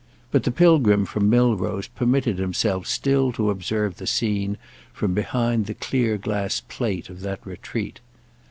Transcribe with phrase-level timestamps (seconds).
[0.31, 4.57] But the pilgrim from Milrose permitted himself still to observe the scene
[4.91, 7.99] from behind the clear glass plate of that retreat.